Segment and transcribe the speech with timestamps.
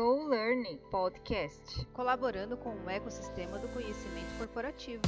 [0.00, 5.02] Go Learning Podcast, colaborando com o ecossistema do conhecimento corporativo.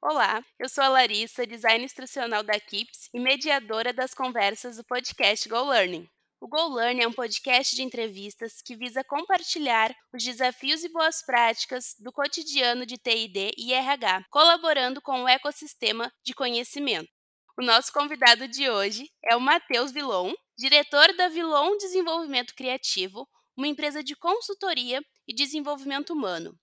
[0.00, 5.48] Olá, eu sou a Larissa, design instrucional da Kips e mediadora das conversas do podcast
[5.48, 6.08] Go Learning.
[6.38, 11.24] O Go Learn é um podcast de entrevistas que visa compartilhar os desafios e boas
[11.24, 17.08] práticas do cotidiano de TID e RH, colaborando com o ecossistema de conhecimento.
[17.58, 23.66] O nosso convidado de hoje é o Matheus Vilon, diretor da Vilon Desenvolvimento Criativo, uma
[23.66, 26.54] empresa de consultoria e desenvolvimento humano.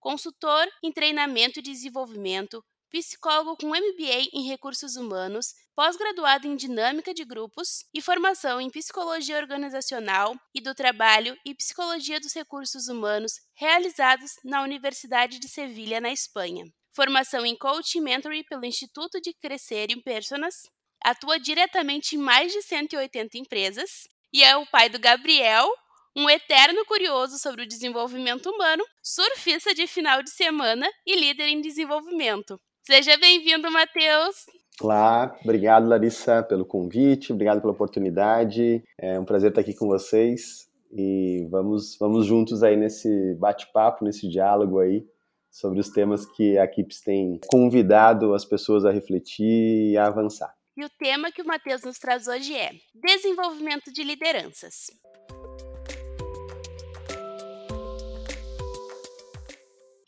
[0.00, 7.24] Consultor em treinamento e desenvolvimento, psicólogo com MBA em recursos humanos, pós-graduado em dinâmica de
[7.24, 14.32] grupos e formação em psicologia organizacional e do trabalho e psicologia dos recursos humanos realizados
[14.44, 16.64] na Universidade de Sevilha, na Espanha.
[16.94, 20.54] Formação em coaching mentoring pelo Instituto de Crescer em Personas.
[21.02, 25.68] Atua diretamente em mais de 180 empresas e é o pai do Gabriel,
[26.16, 31.60] um eterno curioso sobre o desenvolvimento humano, surfista de final de semana e líder em
[31.60, 32.60] desenvolvimento.
[32.82, 34.36] Seja bem-vindo, Matheus!
[34.82, 38.82] Olá, obrigado Larissa pelo convite, obrigado pela oportunidade.
[38.96, 44.26] É um prazer estar aqui com vocês e vamos, vamos juntos aí nesse bate-papo, nesse
[44.26, 45.06] diálogo aí
[45.50, 50.56] sobre os temas que a Kips tem convidado as pessoas a refletir e a avançar.
[50.74, 54.86] E o tema que o Matheus nos traz hoje é desenvolvimento de lideranças.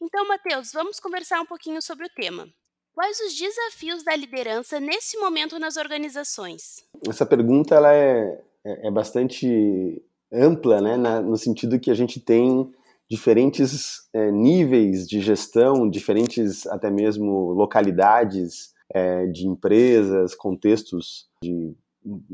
[0.00, 2.48] Então, Matheus, vamos conversar um pouquinho sobre o tema.
[2.94, 6.84] Quais os desafios da liderança nesse momento nas organizações?
[7.08, 12.20] Essa pergunta ela é, é, é bastante ampla, né, na, no sentido que a gente
[12.20, 12.70] tem
[13.10, 21.74] diferentes é, níveis de gestão, diferentes até mesmo localidades é, de empresas, contextos de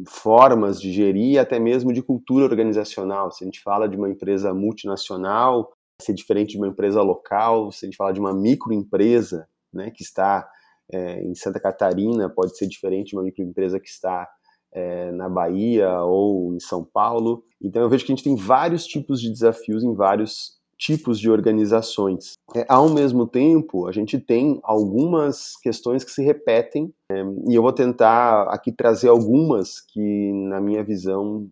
[0.06, 3.30] formas de gerir, até mesmo de cultura organizacional.
[3.30, 7.84] Se a gente fala de uma empresa multinacional, ser diferente de uma empresa local, se
[7.84, 10.48] a gente fala de uma microempresa, né, que está
[10.92, 14.28] é, em Santa Catarina pode ser diferente de uma microempresa que está
[14.72, 17.44] é, na Bahia ou em São Paulo.
[17.62, 21.28] Então eu vejo que a gente tem vários tipos de desafios em vários tipos de
[21.28, 22.34] organizações.
[22.54, 27.62] É, ao mesmo tempo, a gente tem algumas questões que se repetem é, e eu
[27.62, 31.50] vou tentar aqui trazer algumas que, na minha visão,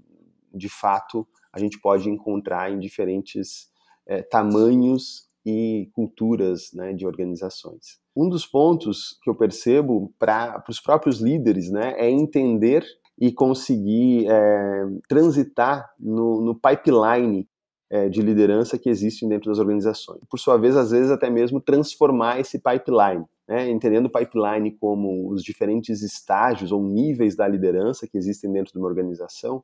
[0.54, 3.68] de fato, a gente pode encontrar em diferentes
[4.06, 8.00] é, tamanhos e culturas né, de organizações.
[8.16, 12.84] Um dos pontos que eu percebo para os próprios líderes né, é entender
[13.16, 17.48] e conseguir é, transitar no, no pipeline
[17.88, 20.20] é, de liderança que existe dentro das organizações.
[20.28, 25.30] Por sua vez, às vezes, até mesmo transformar esse pipeline, né, entendendo o pipeline como
[25.30, 29.62] os diferentes estágios ou níveis da liderança que existem dentro de uma organização,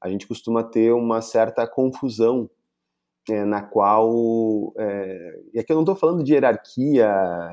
[0.00, 2.48] a gente costuma ter uma certa confusão
[3.28, 7.08] é, na qual, é, e aqui eu não estou falando de hierarquia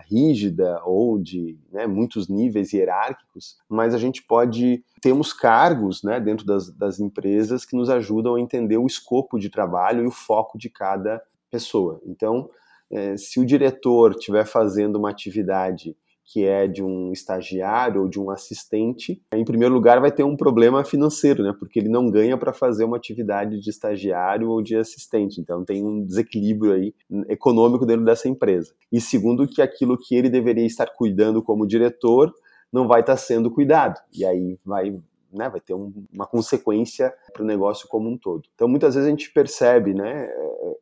[0.09, 6.46] rígida ou de né, muitos níveis hierárquicos, mas a gente pode temos cargos né, dentro
[6.46, 10.58] das, das empresas que nos ajudam a entender o escopo de trabalho e o foco
[10.58, 11.22] de cada
[11.52, 12.02] pessoa.
[12.06, 12.50] Então,
[12.90, 18.19] é, se o diretor estiver fazendo uma atividade que é de um estagiário ou de
[18.19, 21.53] um assistente, em primeiro lugar vai ter um problema financeiro, né?
[21.58, 25.40] Porque ele não ganha para fazer uma atividade de estagiário ou de assistente.
[25.40, 26.94] Então tem um desequilíbrio aí
[27.30, 28.74] econômico dentro dessa empresa.
[28.91, 32.34] E segundo que aquilo que ele deveria estar cuidando como diretor
[32.74, 34.02] não vai estar sendo cuidado.
[34.12, 34.97] E aí vai
[35.31, 38.44] né, vai ter um, uma consequência para o negócio como um todo.
[38.56, 40.30] Então, muitas vezes a gente percebe né,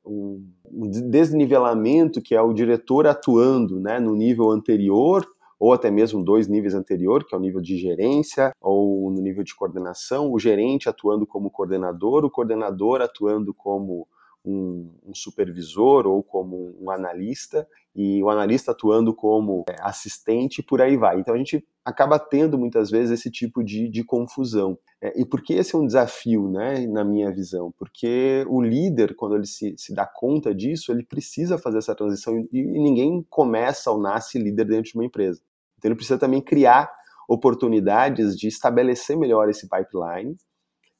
[0.05, 5.25] um, um desnivelamento que é o diretor atuando né, no nível anterior
[5.63, 9.45] ou até mesmo dois níveis anterior, que é o nível de gerência ou no nível
[9.45, 14.05] de coordenação, o gerente atuando como coordenador, o coordenador atuando como
[14.43, 17.65] um, um, supervisor ou como um analista,
[17.95, 21.21] e o analista atuando como é, assistente e por aí vai.
[21.21, 24.77] Então a gente acaba tendo muitas vezes esse tipo de, de confusão.
[25.01, 27.73] É, e por que esse é um desafio, né, na minha visão?
[27.79, 32.37] Porque o líder, quando ele se, se dá conta disso, ele precisa fazer essa transição
[32.37, 35.41] e, e ninguém começa ou nasce líder dentro de uma empresa.
[35.83, 36.89] Então ele precisa também criar
[37.27, 40.37] oportunidades de estabelecer melhor esse pipeline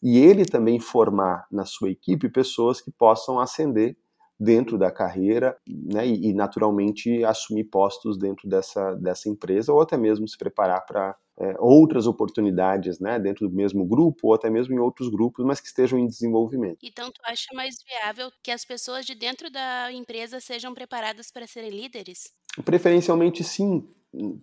[0.01, 3.95] e ele também formar na sua equipe pessoas que possam ascender
[4.37, 9.95] dentro da carreira né, e, e, naturalmente assumir postos dentro dessa, dessa empresa ou até
[9.95, 14.73] mesmo se preparar para é, outras oportunidades né, dentro do mesmo grupo ou até mesmo
[14.73, 16.79] em outros grupos, mas que estejam em desenvolvimento.
[16.83, 21.47] Então, tu acha mais viável que as pessoas de dentro da empresa sejam preparadas para
[21.47, 22.33] serem líderes?
[22.65, 23.87] Preferencialmente sim,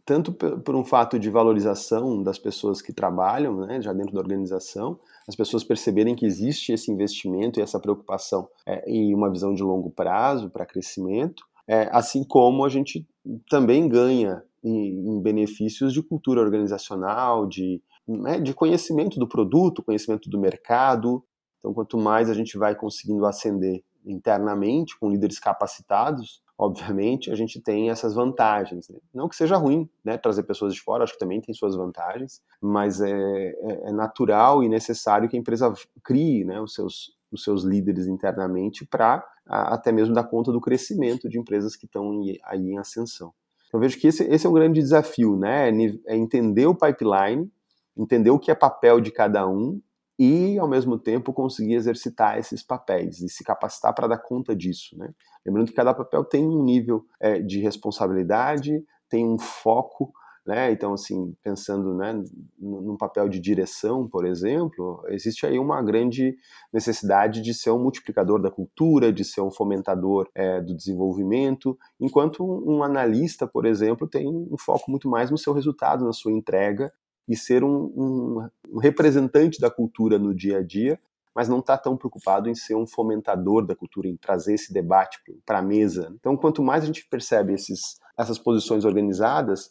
[0.04, 4.98] tanto por um fato de valorização das pessoas que trabalham, né, já dentro da organização,
[5.28, 9.62] as pessoas perceberem que existe esse investimento e essa preocupação é, e uma visão de
[9.62, 13.06] longo prazo para crescimento, é, assim como a gente
[13.48, 20.28] também ganha em, em benefícios de cultura organizacional, de, né, de conhecimento do produto, conhecimento
[20.28, 21.24] do mercado.
[21.58, 27.58] Então, quanto mais a gente vai conseguindo ascender internamente com líderes capacitados, obviamente, a gente
[27.58, 28.86] tem essas vantagens.
[28.90, 28.98] Né?
[29.14, 32.42] Não que seja ruim né, trazer pessoas de fora, acho que também tem suas vantagens,
[32.60, 35.72] mas é, é, é natural e necessário que a empresa
[36.04, 41.30] crie né, os, seus, os seus líderes internamente para até mesmo dar conta do crescimento
[41.30, 43.32] de empresas que estão aí em ascensão.
[43.72, 45.70] Eu vejo que esse, esse é um grande desafio, né?
[46.06, 47.50] É entender o pipeline,
[47.96, 49.80] entender o que é papel de cada um
[50.22, 54.94] e, ao mesmo tempo, conseguir exercitar esses papéis e se capacitar para dar conta disso.
[54.98, 55.08] Né?
[55.46, 60.12] Lembrando que cada papel tem um nível é, de responsabilidade, tem um foco,
[60.46, 60.72] né?
[60.72, 62.22] Então, assim, pensando né,
[62.58, 66.36] num papel de direção, por exemplo, existe aí uma grande
[66.70, 72.44] necessidade de ser um multiplicador da cultura, de ser um fomentador é, do desenvolvimento, enquanto
[72.44, 76.92] um analista, por exemplo, tem um foco muito mais no seu resultado, na sua entrega
[77.30, 80.98] e ser um, um, um representante da cultura no dia a dia,
[81.32, 85.16] mas não está tão preocupado em ser um fomentador da cultura, em trazer esse debate
[85.46, 86.12] para a mesa.
[86.18, 89.70] Então, quanto mais a gente percebe esses, essas posições organizadas,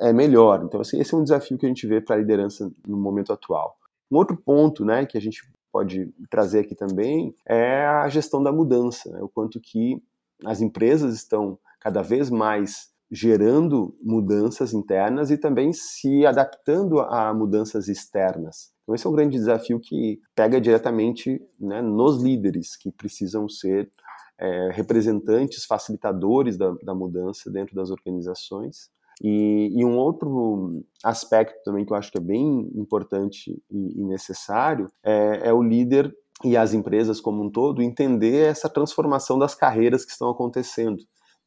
[0.00, 0.62] é melhor.
[0.64, 3.32] Então, assim, esse é um desafio que a gente vê para a liderança no momento
[3.32, 3.76] atual.
[4.08, 5.42] Um outro ponto, né, que a gente
[5.72, 10.00] pode trazer aqui também é a gestão da mudança, né, o quanto que
[10.44, 17.88] as empresas estão cada vez mais gerando mudanças internas e também se adaptando a mudanças
[17.88, 18.70] externas.
[18.82, 23.90] Então, esse é um grande desafio que pega diretamente né, nos líderes, que precisam ser
[24.38, 28.88] é, representantes, facilitadores da, da, mudança dentro das organizações.
[29.22, 34.04] E, e, um outro aspecto também que eu acho que é bem importante e, e
[34.04, 36.10] necessário é, é o líder
[36.42, 41.02] e as empresas como um todo entender essa transformação das carreiras que estão acontecendo.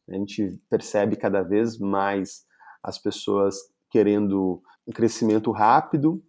[0.10, 2.44] A gente percebe cada vez mais
[2.84, 3.56] as pessoas
[3.90, 6.22] querendo um crescimento rápido,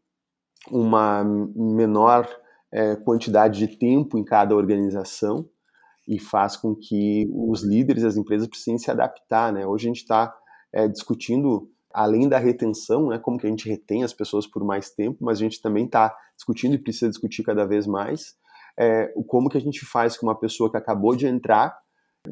[0.71, 2.29] uma menor
[2.73, 5.49] é, quantidade de tempo em cada organização
[6.07, 9.53] e faz com que os líderes das empresas precisem se adaptar.
[9.53, 9.67] Né?
[9.67, 10.35] Hoje a gente está
[10.73, 14.91] é, discutindo, além da retenção, né, como que a gente retém as pessoas por mais
[14.91, 18.37] tempo, mas a gente também está discutindo e precisa discutir cada vez mais
[18.77, 21.77] é, como que a gente faz com uma pessoa que acabou de entrar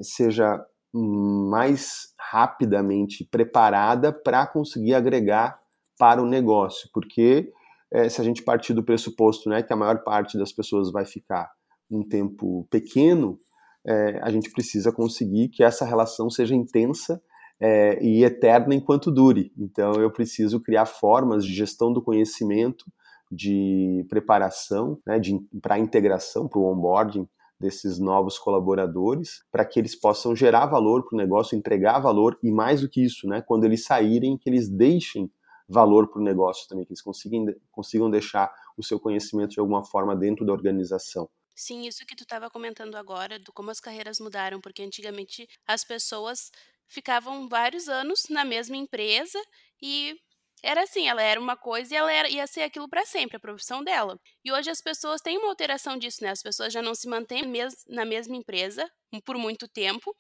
[0.01, 5.59] seja mais rapidamente preparada para conseguir agregar
[5.99, 7.51] para o negócio, porque
[7.93, 11.05] é, se a gente partir do pressuposto né, que a maior parte das pessoas vai
[11.05, 11.51] ficar
[11.91, 13.39] um tempo pequeno,
[13.87, 17.23] é, a gente precisa conseguir que essa relação seja intensa
[17.61, 19.53] é, e eterna enquanto dure.
[19.59, 22.85] Então, eu preciso criar formas de gestão do conhecimento,
[23.31, 25.21] de preparação, né,
[25.61, 27.29] para integração, para o onboarding
[27.63, 32.51] desses novos colaboradores, para que eles possam gerar valor para o negócio, entregar valor e
[32.51, 35.31] mais do que isso, né, quando eles saírem, que eles deixem
[35.69, 39.85] valor para o negócio também, que eles consigam, consigam deixar o seu conhecimento de alguma
[39.85, 41.31] forma dentro da organização.
[41.55, 45.85] Sim, isso que tu estava comentando agora, do como as carreiras mudaram, porque antigamente as
[45.85, 46.51] pessoas
[46.89, 49.39] ficavam vários anos na mesma empresa
[49.81, 50.17] e
[50.63, 53.41] era assim, ela era uma coisa e ela era, ia ser aquilo para sempre, a
[53.41, 54.19] profissão dela.
[54.45, 56.31] E hoje as pessoas têm uma alteração disso, né?
[56.31, 58.89] As pessoas já não se mantêm mes na mesma empresa
[59.25, 60.15] por muito tempo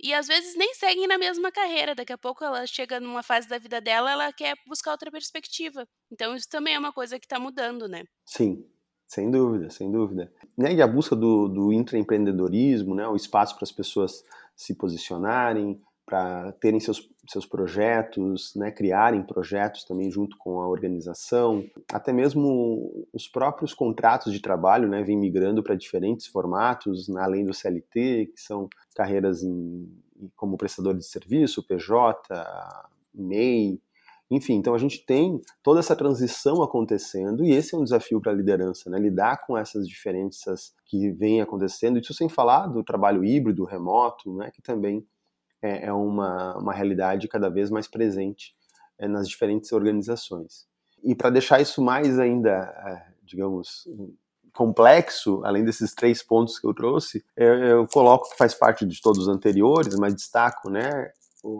[0.00, 1.94] e às vezes nem seguem na mesma carreira.
[1.94, 5.86] Daqui a pouco ela chega numa fase da vida dela, ela quer buscar outra perspectiva.
[6.10, 8.04] Então isso também é uma coisa que está mudando, né?
[8.24, 8.64] Sim,
[9.06, 10.32] sem dúvida, sem dúvida.
[10.56, 14.22] Né, e a busca do, do intraempreendedorismo, né, o espaço para as pessoas
[14.54, 21.62] se posicionarem, para terem seus, seus projetos, né, criarem projetos também junto com a organização,
[21.92, 27.44] até mesmo os próprios contratos de trabalho né, vêm migrando para diferentes formatos, né, além
[27.44, 29.86] do CLT, que são carreiras em,
[30.34, 32.16] como prestador de serviço, PJ,
[33.14, 33.78] MEI,
[34.30, 38.32] enfim, então a gente tem toda essa transição acontecendo e esse é um desafio para
[38.32, 38.98] a liderança, né?
[38.98, 44.50] lidar com essas diferenças que vêm acontecendo, isso sem falar do trabalho híbrido, remoto, né?
[44.50, 45.06] que também
[45.62, 48.54] é, é uma, uma realidade cada vez mais presente
[48.98, 50.66] é, nas diferentes organizações.
[51.02, 53.88] E para deixar isso mais ainda, é, digamos,
[54.52, 59.00] complexo, além desses três pontos que eu trouxe, eu, eu, coloco que faz parte de
[59.00, 61.12] todos os anteriores, mas destaco né,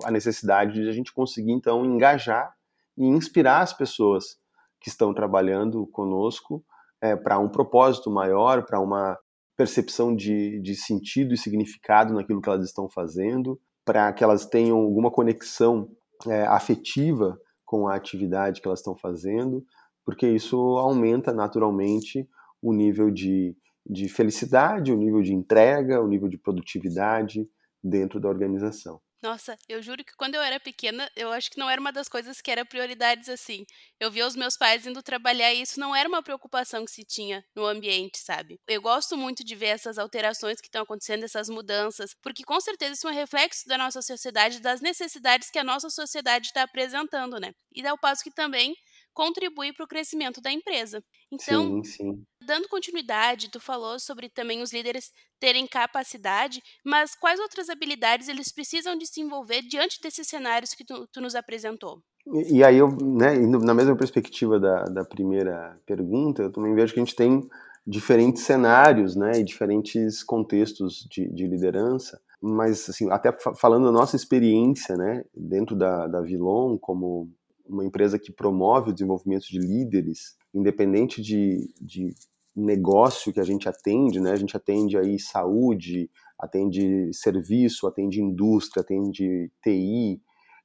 [0.04, 2.52] a necessidade de a gente conseguir, então, engajar
[2.96, 4.36] e inspirar as pessoas
[4.80, 6.64] que estão trabalhando conosco
[7.00, 9.16] é, para um propósito maior, para uma
[9.56, 14.76] percepção de, de sentido e significado naquilo que elas estão fazendo, para que elas tenham
[14.76, 15.88] alguma conexão
[16.26, 19.64] é, afetiva com a atividade que elas estão fazendo,
[20.04, 22.28] porque isso aumenta naturalmente
[22.60, 27.48] o nível de, de felicidade, o nível de entrega, o nível de produtividade
[27.82, 29.00] dentro da organização.
[29.20, 32.08] Nossa, eu juro que quando eu era pequena, eu acho que não era uma das
[32.08, 33.64] coisas que era prioridades assim.
[33.98, 37.02] Eu via os meus pais indo trabalhar e isso não era uma preocupação que se
[37.04, 38.60] tinha no ambiente, sabe?
[38.68, 42.92] Eu gosto muito de ver essas alterações que estão acontecendo, essas mudanças, porque com certeza
[42.92, 47.40] isso é um reflexo da nossa sociedade, das necessidades que a nossa sociedade está apresentando,
[47.40, 47.50] né?
[47.74, 48.72] E dá o passo que também
[49.18, 51.02] contribui para o crescimento da empresa.
[51.32, 52.22] Então, sim, sim.
[52.46, 55.10] dando continuidade, tu falou sobre também os líderes
[55.40, 61.20] terem capacidade, mas quais outras habilidades eles precisam desenvolver diante desses cenários que tu, tu
[61.20, 62.00] nos apresentou?
[62.32, 66.94] E, e, aí eu, né, na mesma perspectiva da, da primeira pergunta, eu também vejo
[66.94, 67.42] que a gente tem
[67.84, 74.14] diferentes cenários, né, e diferentes contextos de, de liderança, mas assim, até falando da nossa
[74.14, 77.28] experiência, né, dentro da, da Vilon, como
[77.68, 82.14] uma empresa que promove o desenvolvimento de líderes, independente de, de
[82.54, 84.32] negócio que a gente atende, né?
[84.32, 90.20] A gente atende aí saúde, atende serviço, atende indústria, atende TI.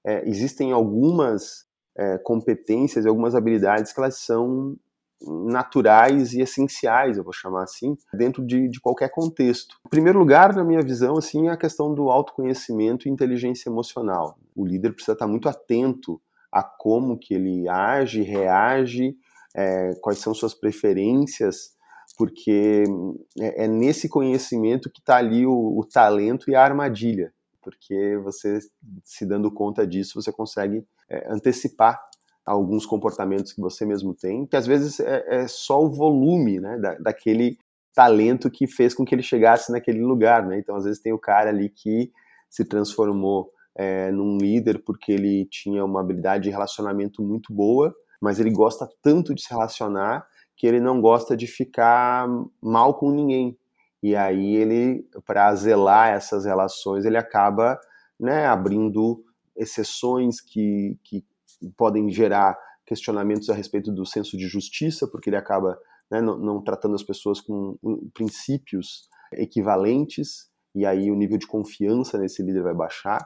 [0.05, 1.65] É, existem algumas
[1.97, 4.75] é, competências e algumas habilidades que elas são
[5.25, 9.77] naturais e essenciais, eu vou chamar assim, dentro de, de qualquer contexto.
[9.85, 14.37] Em primeiro lugar, na minha visão, assim, é a questão do autoconhecimento e inteligência emocional.
[14.55, 16.21] O líder precisa estar muito atento
[16.53, 19.15] a como que ele age, reage,
[19.55, 21.71] é, quais são suas preferências,
[22.17, 22.83] porque
[23.39, 28.59] é, é nesse conhecimento que está ali o, o, talento e a armadilha, porque você
[29.03, 31.99] se dando conta disso, você consegue é, antecipar
[32.45, 36.77] alguns comportamentos que você mesmo tem, que às vezes é, é só o volume né,
[36.77, 37.57] da, daquele
[37.95, 40.57] talento que fez com que ele chegasse naquele lugar, né?
[40.57, 42.11] Então, às vezes tem o cara ali que
[42.49, 48.39] se transformou é, num líder porque ele tinha uma habilidade de relacionamento muito boa, mas
[48.39, 50.25] ele gosta tanto de se relacionar
[50.55, 52.27] que ele não gosta de ficar
[52.61, 53.57] mal com ninguém.
[54.01, 57.79] E aí ele, para zelar essas relações, ele acaba
[58.19, 59.23] né, abrindo
[59.55, 61.25] exceções que, que
[61.75, 65.79] podem gerar questionamentos a respeito do senso de justiça, porque ele acaba
[66.11, 67.77] né, não, não, tratando as pessoas com
[68.13, 73.25] princípios equivalentes, e aí o nível de confiança nesse líder vai baixar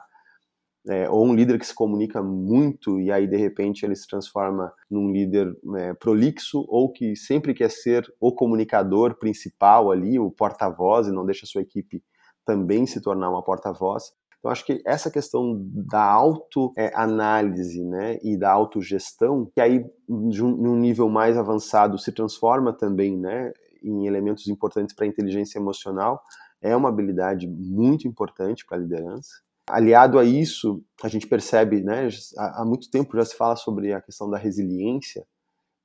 [0.88, 4.72] é, ou um líder que se comunica muito e aí de repente ele se transforma
[4.90, 11.06] num líder é, prolixo ou que sempre quer ser o comunicador principal ali, o porta-voz
[11.06, 12.02] e não deixa a sua equipe
[12.44, 14.04] também se tornar uma porta-voz.
[14.38, 21.08] Então acho que essa questão da autoanálise né, e da autogestão, que aí num nível
[21.08, 23.52] mais avançado se transforma também né,
[23.82, 26.22] em elementos importantes para a inteligência emocional,
[26.62, 29.28] é uma habilidade muito importante para a liderança.
[29.68, 34.00] Aliado a isso, a gente percebe, né, há muito tempo já se fala sobre a
[34.00, 35.26] questão da resiliência.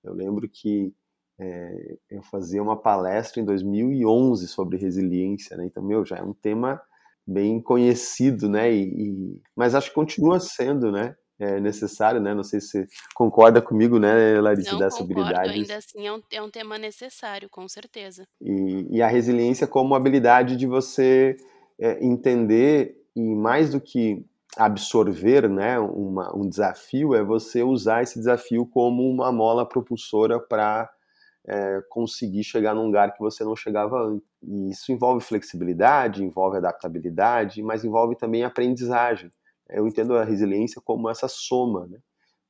[0.04, 0.94] Eu lembro que
[1.40, 5.66] é, eu fazia uma palestra em 2011 sobre resiliência, né?
[5.66, 6.82] Então, meu, já é um tema
[7.26, 8.72] bem conhecido, né?
[8.72, 9.42] E, e...
[9.56, 11.16] mas acho que continua sendo, né?
[11.40, 12.34] É necessário, né?
[12.34, 15.60] Não sei se você concorda comigo, né, Larissa, Não dessa concordo, habilidade.
[15.60, 18.26] ainda assim é um, é um tema necessário, com certeza.
[18.40, 21.36] E, e a resiliência como habilidade de você
[21.80, 24.26] é, entender e mais do que
[24.58, 30.92] absorver né, uma, um desafio, é você usar esse desafio como uma mola propulsora para
[31.46, 34.28] é, conseguir chegar num lugar que você não chegava antes.
[34.42, 39.32] E isso envolve flexibilidade, envolve adaptabilidade, mas envolve também aprendizagem.
[39.70, 42.00] Eu entendo a resiliência como essa soma, né?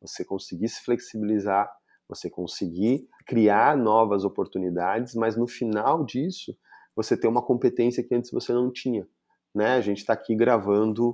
[0.02, 1.72] Você conseguir se flexibilizar,
[2.10, 6.58] você conseguir criar novas oportunidades, mas no final disso,
[6.94, 9.08] você ter uma competência que antes você não tinha
[9.54, 9.76] né?
[9.76, 11.14] A gente está aqui gravando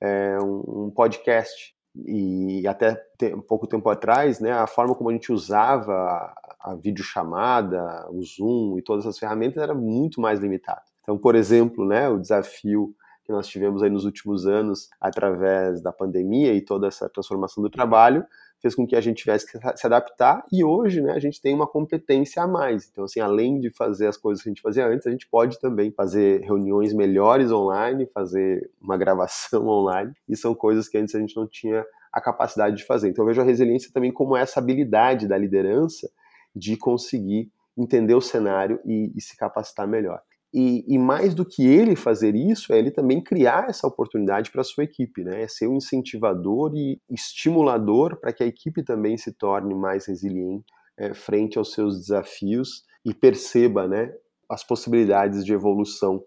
[0.00, 1.74] é, um, um, podcast
[2.06, 4.52] e até te, pouco tempo atrás, né?
[4.52, 9.62] A forma como a gente usava a, a videochamada, o Zoom e todas essas ferramentas
[9.62, 10.82] era muito mais limitada.
[11.02, 12.08] Então, por exemplo, né?
[12.08, 12.94] O desafio
[13.24, 17.70] que nós tivemos aí nos últimos anos através da pandemia e toda essa transformação do
[17.70, 18.24] trabalho
[18.60, 21.54] fez com que a gente tivesse que se adaptar e hoje, né, a gente tem
[21.54, 22.88] uma competência a mais.
[22.90, 25.58] Então, assim, além de fazer as coisas que a gente fazia antes, a gente pode
[25.60, 31.20] também fazer reuniões melhores online, fazer uma gravação online, e são coisas que antes a
[31.20, 33.08] gente não tinha a capacidade de fazer.
[33.08, 36.10] Então, eu vejo a resiliência também como essa habilidade da liderança
[36.54, 40.20] de conseguir entender o cenário e, e se capacitar melhor.
[40.52, 44.62] E, e, mais do que ele fazer isso, é ele também criar essa oportunidade para
[44.62, 45.42] a sua equipe, né?
[45.42, 50.64] É ser um incentivador e estimulador para que a equipe também se torne mais resiliente
[51.00, 54.12] é, frente aos seus desafios e perceba, né,
[54.48, 56.22] as possibilidades de evolução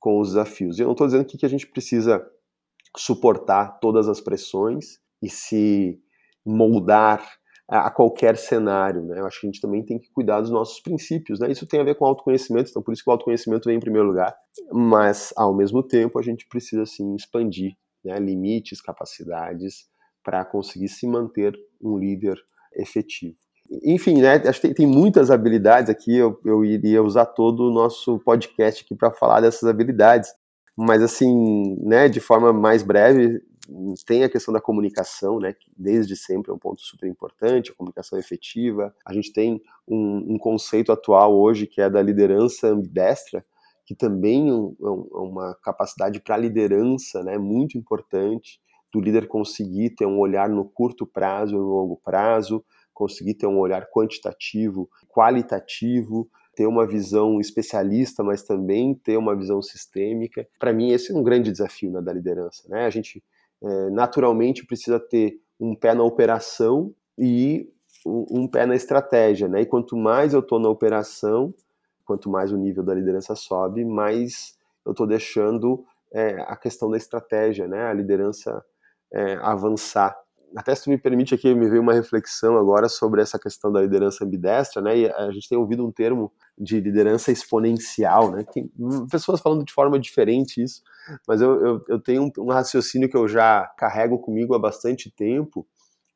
[0.00, 0.78] com os desafios.
[0.78, 2.26] Eu não estou dizendo que, que a gente precisa
[2.96, 6.00] suportar todas as pressões e se
[6.44, 7.37] moldar
[7.68, 9.02] a qualquer cenário.
[9.02, 9.20] Né?
[9.20, 11.38] Eu acho que a gente também tem que cuidar dos nossos princípios.
[11.38, 11.50] Né?
[11.50, 14.08] Isso tem a ver com autoconhecimento, então por isso que o autoconhecimento vem em primeiro
[14.08, 14.34] lugar.
[14.72, 17.72] Mas, ao mesmo tempo, a gente precisa sim expandir
[18.04, 18.18] né?
[18.18, 19.86] limites, capacidades,
[20.24, 22.36] para conseguir se manter um líder
[22.74, 23.36] efetivo.
[23.84, 27.72] Enfim, né, acho que tem, tem muitas habilidades aqui, eu, eu iria usar todo o
[27.72, 30.30] nosso podcast aqui para falar dessas habilidades,
[30.76, 33.42] mas assim, né, de forma mais breve,
[34.06, 37.74] tem a questão da comunicação, né, que desde sempre é um ponto super importante, a
[37.74, 38.94] comunicação efetiva.
[39.04, 43.44] A gente tem um, um conceito atual hoje que é da liderança ambidestra,
[43.84, 48.60] que também é, um, é uma capacidade para liderança, né, muito importante,
[48.92, 53.58] do líder conseguir ter um olhar no curto prazo no longo prazo, conseguir ter um
[53.58, 60.48] olhar quantitativo, qualitativo, ter uma visão especialista, mas também ter uma visão sistêmica.
[60.58, 62.68] Para mim, esse é um grande desafio né, da liderança.
[62.68, 62.84] Né?
[62.86, 63.22] A gente
[63.62, 67.68] é, naturalmente precisa ter um pé na operação e
[68.06, 69.48] um, um pé na estratégia.
[69.48, 69.62] Né?
[69.62, 71.52] E quanto mais eu estou na operação,
[72.04, 76.96] quanto mais o nível da liderança sobe, mais eu estou deixando é, a questão da
[76.96, 77.84] estratégia, né?
[77.86, 78.64] a liderança
[79.12, 80.16] é, avançar
[80.56, 83.82] até se tu me permite aqui, me veio uma reflexão agora sobre essa questão da
[83.82, 84.98] liderança ambidestra, né?
[84.98, 88.44] E a gente tem ouvido um termo de liderança exponencial, né?
[88.52, 88.70] Tem
[89.10, 90.82] pessoas falando de forma diferente isso,
[91.26, 95.10] mas eu, eu, eu tenho um, um, raciocínio que eu já carrego comigo há bastante
[95.10, 95.66] tempo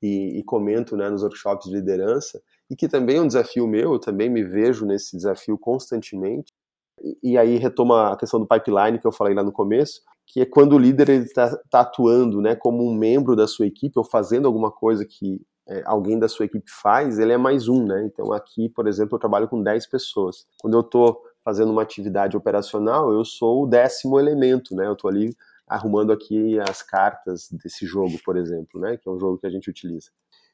[0.03, 3.93] e, e comento né, nos workshops de liderança, e que também é um desafio meu,
[3.93, 6.53] eu também me vejo nesse desafio constantemente.
[7.01, 10.41] E, e aí retoma a questão do pipeline que eu falei lá no começo, que
[10.41, 14.05] é quando o líder está tá atuando né, como um membro da sua equipe ou
[14.05, 17.85] fazendo alguma coisa que é, alguém da sua equipe faz, ele é mais um.
[17.85, 18.05] Né?
[18.07, 20.47] Então aqui, por exemplo, eu trabalho com 10 pessoas.
[20.61, 24.87] Quando eu estou fazendo uma atividade operacional, eu sou o décimo elemento, né?
[24.87, 25.35] eu estou ali
[25.67, 28.97] arrumando aqui as cartas desse jogo, por exemplo, né?
[28.97, 30.11] que é um jogo que a gente utiliza.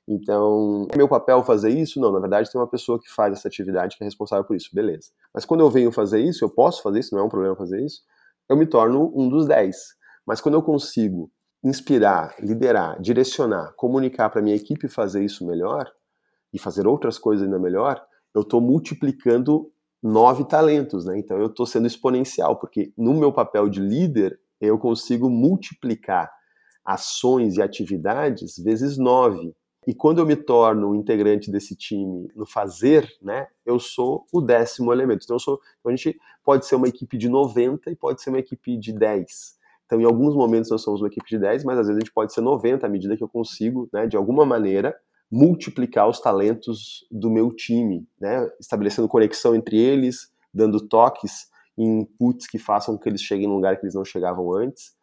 [0.07, 2.01] Então, é meu papel fazer isso?
[2.01, 4.71] Não, na verdade tem uma pessoa que faz essa atividade que é responsável por isso,
[4.73, 5.11] beleza.
[5.35, 7.85] Mas quando eu venho fazer isso, eu posso fazer isso, não é um problema fazer
[7.85, 8.01] isso,
[8.49, 9.77] eu me torno um dos dez.
[10.27, 11.31] Mas quando eu consigo
[11.63, 15.91] inspirar, liderar, direcionar, comunicar para minha equipe fazer isso melhor
[16.53, 18.03] e fazer outras coisas ainda melhor,
[18.35, 19.71] eu estou multiplicando
[20.03, 21.19] nove talentos, né?
[21.19, 26.31] Então eu estou sendo exponencial, porque no meu papel de líder eu consigo multiplicar
[26.85, 29.55] ações e atividades vezes nove.
[29.87, 34.93] E quando eu me torno integrante desse time no fazer, né, eu sou o décimo
[34.93, 35.25] elemento.
[35.25, 38.39] Então, sou, então a gente pode ser uma equipe de 90 e pode ser uma
[38.39, 39.57] equipe de 10.
[39.87, 42.13] Então, em alguns momentos nós somos uma equipe de 10, mas às vezes a gente
[42.13, 44.95] pode ser 90 à medida que eu consigo, né, de alguma maneira,
[45.31, 52.47] multiplicar os talentos do meu time, né, estabelecendo conexão entre eles, dando toques e inputs
[52.47, 54.97] que façam com que eles cheguem num lugar que eles não chegavam antes.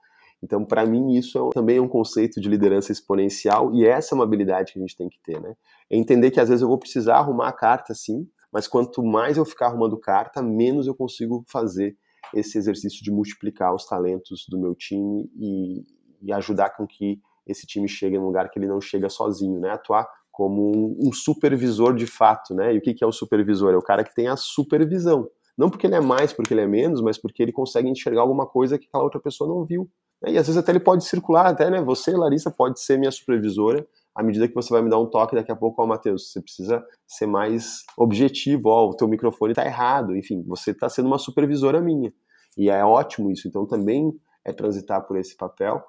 [0.43, 4.15] Então, para mim, isso é, também é um conceito de liderança exponencial e essa é
[4.15, 5.55] uma habilidade que a gente tem que ter, né?
[5.89, 9.37] É entender que às vezes eu vou precisar arrumar a carta, sim, mas quanto mais
[9.37, 11.97] eu ficar arrumando carta, menos eu consigo fazer
[12.33, 15.83] esse exercício de multiplicar os talentos do meu time e,
[16.21, 19.71] e ajudar com que esse time chegue num lugar que ele não chega sozinho, né?
[19.71, 22.73] Atuar como um, um supervisor de fato, né?
[22.73, 23.73] E o que, é o supervisor?
[23.73, 25.29] É o cara que tem a supervisão.
[25.57, 28.45] Não porque ele é mais, porque ele é menos, mas porque ele consegue enxergar alguma
[28.45, 29.89] coisa que aquela outra pessoa não viu.
[30.25, 31.81] E às vezes até ele pode circular, até, né?
[31.81, 35.35] Você, Larissa, pode ser minha supervisora à medida que você vai me dar um toque
[35.35, 39.65] daqui a pouco, ó, Matheus, você precisa ser mais objetivo, ó, o teu microfone está
[39.65, 42.13] errado, enfim, você está sendo uma supervisora minha.
[42.57, 45.83] E é ótimo isso, então também é transitar por esse papel,